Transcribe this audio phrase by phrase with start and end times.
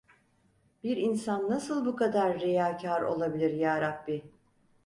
[0.83, 4.25] Bir insan nasıl bu kadar riyakar olabilir Yarabbi?